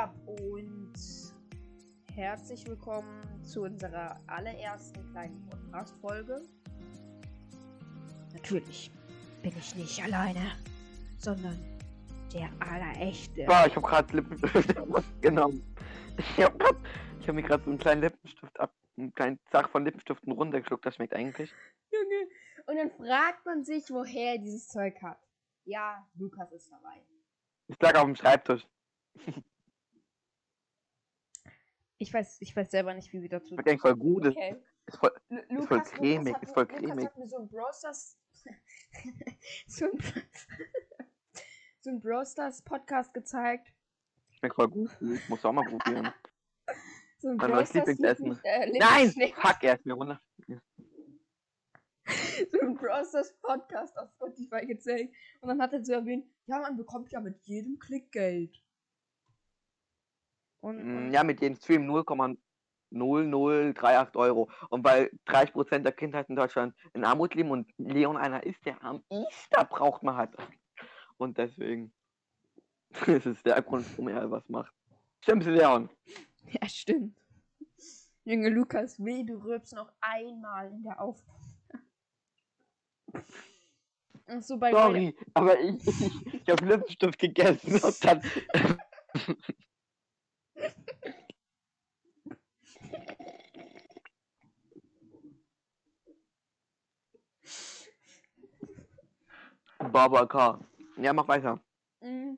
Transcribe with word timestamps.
ab 0.00 0.14
und 0.26 0.92
herzlich 2.14 2.66
willkommen 2.66 3.22
zu 3.42 3.62
unserer 3.62 4.20
allerersten 4.26 5.04
kleinen 5.12 5.46
Podcast-Folge. 5.46 6.40
Natürlich 8.32 8.90
bin 9.42 9.52
ich 9.58 9.74
nicht 9.76 10.02
alleine, 10.02 10.52
sondern 11.18 11.56
der 12.32 12.50
allerechte. 12.60 13.44
Boah, 13.44 13.66
ich 13.66 13.76
habe 13.76 13.86
gerade 13.86 14.16
Lippenstift 14.16 14.74
genommen. 15.22 15.76
Ich 16.18 16.42
habe 16.44 16.76
habe 17.30 17.40
mir 17.40 17.46
gerade 17.46 17.62
so 17.64 17.70
einen 17.70 17.78
kleinen 17.78 18.02
Lippenstift 18.02 18.58
ab, 18.58 18.74
einen 18.96 19.14
kleinen 19.14 19.38
Zach 19.52 19.68
von 19.70 19.84
Lippenstiften 19.84 20.32
runtergeschluckt. 20.32 20.84
Das 20.84 20.96
schmeckt 20.96 21.14
eigentlich. 21.14 21.52
Junge. 21.92 22.28
Und 22.66 22.76
dann 22.76 22.90
fragt 22.90 23.46
man 23.46 23.64
sich, 23.64 23.90
woher 23.90 24.32
er 24.32 24.38
dieses 24.38 24.68
Zeug 24.68 25.00
hat. 25.02 25.18
Ja, 25.64 26.06
Lukas 26.14 26.50
ist 26.52 26.70
dabei. 26.70 27.02
Es 27.70 27.76
lag 27.80 27.94
auf 27.96 28.04
dem 28.04 28.16
Schreibtisch. 28.16 28.66
Ich 31.98 32.12
weiß, 32.12 32.38
ich 32.40 32.56
weiß 32.56 32.70
selber 32.70 32.94
nicht, 32.94 33.12
wie 33.12 33.22
wir 33.22 33.28
dazu. 33.28 33.48
Schmeckt 33.54 33.68
eigentlich 33.68 33.80
voll 33.82 33.96
gut. 33.96 34.24
Ist, 34.26 34.36
Okay. 34.36 34.56
ist 34.86 34.96
voll, 34.98 35.12
Lu- 35.28 35.38
Ist 35.38 35.46
voll 35.68 35.78
Lukas, 35.78 35.90
cremig, 35.92 36.26
Lukas 36.26 36.34
hat, 36.34 36.42
ist 36.42 36.54
voll 36.54 36.64
mir- 36.64 36.72
cremig. 36.72 36.90
Lukas 36.90 37.04
hat 37.06 37.18
mir 37.18 37.28
so 37.28 37.36
ein 37.38 37.48
Brosters 37.48 38.16
so 39.66 39.84
ein, 39.84 39.98
so 41.80 41.90
ein 41.90 42.00
Brosters 42.00 42.62
Podcast 42.62 43.12
gezeigt. 43.12 43.72
schmeckt 44.30 44.54
voll 44.54 44.68
gut. 44.68 44.90
Muss 45.28 45.44
auch 45.44 45.52
mal 45.52 45.64
probieren. 45.64 46.12
So 47.18 47.28
ein 47.28 47.36
Mein 47.36 47.50
neues 47.50 47.70
Brosters 47.70 47.86
Lieblingsessen. 47.86 48.40
Äh, 48.44 48.78
Nein! 48.78 49.10
Fuck, 49.34 49.62
er 49.62 49.74
ist 49.74 49.84
mir 49.84 49.92
runter. 49.94 50.20
So 52.46 52.60
ein 52.60 52.74
Brosters 52.74 53.32
Podcast 53.40 53.96
auf 53.98 54.10
Spotify 54.10 54.66
gezeigt. 54.66 55.14
Und 55.40 55.48
dann 55.48 55.60
hat 55.60 55.72
er 55.72 55.84
so 55.84 55.92
erwähnt, 55.92 56.26
ja, 56.46 56.58
man 56.58 56.76
bekommt 56.76 57.10
ja 57.12 57.20
mit 57.20 57.40
jedem 57.42 57.78
Klick 57.78 58.10
Geld. 58.12 58.62
Und, 60.60 60.84
Mm, 60.84 60.96
und 60.96 61.12
Ja, 61.12 61.24
mit 61.24 61.40
jedem 61.40 61.56
Stream 61.56 61.88
0,0038 61.90 64.16
Euro. 64.16 64.50
Und 64.68 64.84
weil 64.84 65.10
30% 65.26 65.84
der 65.84 65.92
Kindheit 65.92 66.28
in 66.28 66.36
Deutschland 66.36 66.74
in 66.92 67.04
Armut 67.04 67.34
leben 67.34 67.50
und 67.50 67.70
Leon 67.78 68.16
einer 68.16 68.42
ist, 68.44 68.64
der 68.66 68.82
am 68.84 69.02
Easter 69.10 69.64
braucht 69.64 70.02
man 70.02 70.16
halt. 70.16 70.30
Und 71.16 71.38
deswegen. 71.38 71.92
Ist 73.06 73.46
der 73.46 73.62
Grund, 73.62 73.86
warum 73.92 74.08
er 74.08 74.28
was 74.30 74.48
macht. 74.48 74.74
Stimmt's, 75.20 75.46
Leon? 75.46 75.88
ja, 76.46 76.68
stimmt. 76.68 77.16
Junge 78.24 78.50
Lukas, 78.50 78.98
weh, 78.98 79.22
du 79.24 79.36
rülpst 79.36 79.74
noch 79.74 79.92
einmal 80.00 80.70
in 80.72 80.82
der 80.82 81.00
Aufnahme. 81.00 81.38
Und 84.26 84.44
so 84.44 84.58
bei 84.58 84.70
Sorry, 84.70 85.14
aber 85.34 85.58
ich, 85.60 85.86
ich, 85.86 86.42
ich 86.42 86.48
habe 86.48 86.64
Lippenstift 86.66 87.18
gegessen 87.18 87.80
und 87.82 88.04
dann. 88.04 88.22
Baba 99.92 100.26
K. 100.26 100.60
Ja, 100.98 101.12
mach 101.12 101.26
weiter. 101.26 101.60
Mm, 102.02 102.36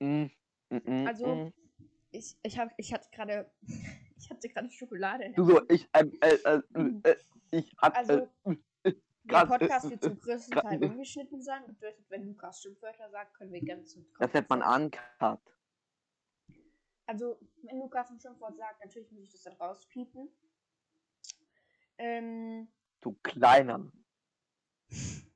Mm, 0.00 0.30
mm, 0.70 0.76
mm, 0.84 1.06
Also, 1.06 1.26
mm. 1.26 1.52
Ich, 2.10 2.36
ich, 2.42 2.58
hab, 2.58 2.70
ich 2.76 2.92
hatte 2.92 3.08
gerade 3.10 3.50
ich 4.18 4.30
hatte 4.30 4.48
gerade 4.48 4.70
Schokolade 4.70 5.24
in 5.24 5.32
der 5.34 5.44
Du 5.44 5.50
so, 5.50 5.60
ich, 5.68 5.88
ähm, 5.92 6.12
äh, 6.20 6.34
äh, 6.34 6.62
äh, 7.04 7.16
ich 7.50 7.74
hab, 7.80 7.96
Also, 7.96 8.28
äh, 8.44 8.56
Der 9.30 9.46
Podcast 9.46 9.86
äh, 9.86 9.90
wird 9.90 10.02
zum 10.02 10.18
größten 10.18 10.52
grad- 10.54 10.64
Teil 10.64 10.84
ungeschnitten 10.84 11.42
sein. 11.42 11.66
Bedeutet, 11.66 12.08
wenn 12.10 12.26
Lukas 12.26 12.62
Schimpfwörter 12.62 13.10
sagt, 13.10 13.34
können 13.34 13.52
wir 13.52 13.64
ganz 13.64 13.94
gut 13.94 14.06
das 14.18 14.32
nennt 14.32 14.48
man 14.48 14.62
uncut. 14.62 15.40
Also, 17.06 17.38
wenn 17.62 17.78
Lukas 17.78 18.10
ein 18.10 18.20
Schimpfwort 18.20 18.56
sagt, 18.56 18.84
natürlich 18.84 19.10
muss 19.12 19.24
ich 19.24 19.32
das 19.32 19.42
dann 19.42 19.54
rauspiepen. 19.54 20.28
Ähm, 21.98 22.68
Du 23.00 23.12
kleiner. 23.22 23.90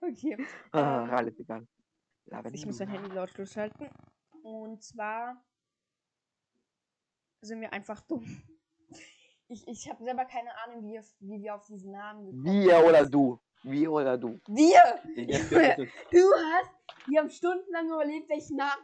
okay. 0.00 0.46
Ah, 0.72 1.08
alles 1.16 1.38
egal. 1.38 1.66
Laber 2.26 2.52
Ich 2.54 2.64
muss 2.66 2.78
mein 2.78 2.88
Handy 2.88 3.08
lautlos 3.14 3.56
halten. 3.56 3.88
Und 4.42 4.82
zwar 4.82 5.44
sind 7.40 7.60
wir 7.60 7.72
einfach 7.72 8.00
dumm. 8.02 8.42
Ich, 9.52 9.68
ich 9.68 9.90
habe 9.90 10.02
selber 10.02 10.24
keine 10.24 10.50
Ahnung, 10.64 10.82
wie, 10.88 10.94
wir- 10.94 11.04
wie 11.20 11.42
wir 11.42 11.54
auf 11.54 11.66
diesen 11.66 11.92
Namen 11.92 12.24
gekommen 12.24 12.44
Wir 12.44 12.84
oder 12.86 13.04
du? 13.06 13.38
Wir 13.62 13.92
oder 13.92 14.16
du? 14.16 14.40
Wir! 14.46 14.80
Junge. 15.14 15.76
Du 16.10 16.18
hast, 16.18 16.70
wir 17.06 17.20
haben 17.20 17.28
stundenlang 17.30 17.86
überlegt, 17.92 18.28
welchen 18.30 18.56
Namen. 18.56 18.82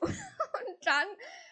Und, 0.00 0.08
und 0.10 0.76
dann 0.86 1.06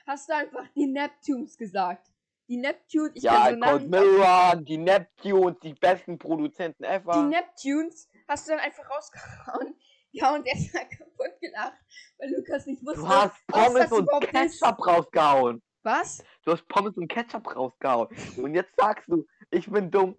hast 0.07 0.29
du 0.29 0.35
einfach 0.35 0.67
die 0.75 0.87
Neptunes 0.87 1.57
gesagt. 1.57 2.09
Die 2.49 2.57
Neptunes, 2.57 3.13
ich 3.15 3.23
Ja, 3.23 3.47
kenn 3.49 3.61
so 3.63 3.69
Cold. 3.71 3.89
Mirror, 3.89 4.57
die 4.57 4.79
Neptunes, 4.79 5.59
die 5.63 5.75
besten 5.75 6.19
Produzenten 6.19 6.83
ever. 6.85 7.13
Die 7.13 7.23
Neptunes 7.29 8.09
hast 8.29 8.49
du 8.49 8.53
dann 8.53 8.61
einfach 8.61 8.91
rausgehauen. 8.91 9.77
Ja, 10.11 10.35
und 10.35 10.45
der 10.47 10.55
ist 10.55 10.75
halt 10.75 10.91
kaputt 10.91 11.41
gelacht, 11.41 11.79
weil 12.19 12.35
Lukas 12.35 12.67
nicht 12.67 12.85
wusste, 12.85 13.01
du 13.01 13.09
hast 13.09 13.33
was 13.49 13.67
Pommes 13.69 13.93
und. 13.93 14.11
Ketchup 14.29 14.87
rausgehauen. 14.87 15.63
Was? 15.83 16.25
Du 16.45 16.53
hast 16.53 16.67
Pommes 16.69 16.97
und 16.97 17.09
Ketchup 17.09 17.55
rausgehauen. 17.55 18.09
Und 18.37 18.55
jetzt 18.55 18.75
sagst 18.77 19.09
du, 19.09 19.27
ich 19.51 19.69
bin 19.71 19.91
dumm. 19.91 20.17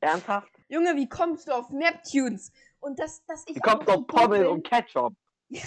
Ernsthaft? 0.00 0.52
Junge, 0.68 0.96
wie 0.96 1.08
kommst 1.08 1.48
du 1.48 1.52
auf 1.52 1.70
Neptunes? 1.70 2.52
Und 2.80 2.98
dass, 2.98 3.24
dass 3.26 3.44
ich 3.46 3.56
Wie 3.56 3.60
auch 3.62 3.78
kommst 3.78 3.86
noch 3.86 3.86
du 3.86 3.92
so 3.92 3.98
auf 4.00 4.06
dumm 4.06 4.16
Pommes 4.16 4.38
bin, 4.38 4.48
und 4.48 4.66
Ketchup? 4.66 5.14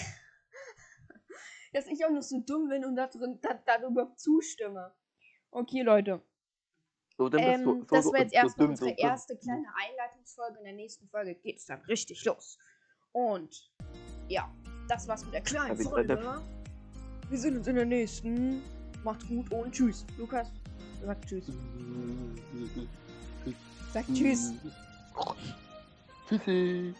dass 1.72 1.86
ich 1.86 2.04
auch 2.04 2.10
noch 2.10 2.22
so 2.22 2.40
dumm 2.40 2.68
bin 2.68 2.84
und 2.84 2.96
da 2.96 3.06
drin, 3.06 3.38
da, 3.40 3.54
darüber 3.54 4.14
zustimme. 4.16 4.94
Okay, 5.50 5.82
Leute. 5.82 6.22
So 7.16 7.30
bist 7.30 7.42
du. 7.42 7.48
Ähm, 7.48 7.64
So, 7.64 7.96
das 7.96 8.06
war 8.06 8.18
jetzt 8.18 8.32
so 8.32 8.36
erstmal 8.36 8.68
unsere 8.68 8.90
erste 8.90 9.36
kleine 9.38 9.66
Einleitungsfolge. 9.74 10.58
In 10.58 10.64
der 10.64 10.74
nächsten 10.74 11.08
Folge 11.08 11.34
geht 11.34 11.56
es 11.58 11.66
dann 11.66 11.80
richtig 11.82 12.24
los. 12.24 12.58
Und 13.12 13.72
ja, 14.28 14.54
das 14.88 15.08
war's 15.08 15.24
mit 15.24 15.32
der 15.32 15.42
kleinen 15.42 15.76
Folge. 15.78 16.42
Wir 17.28 17.38
sehen 17.38 17.56
uns 17.56 17.66
in 17.66 17.76
der 17.76 17.86
nächsten. 17.86 18.62
Macht's 19.06 19.28
gut 19.28 19.48
und 19.52 19.72
tschüss. 19.72 20.04
Lukas, 20.18 20.48
sag 21.04 21.24
tschüss. 21.24 21.44
Sag 23.94 24.04
tschüss. 24.12 24.52
Tschüssi. 26.28 26.92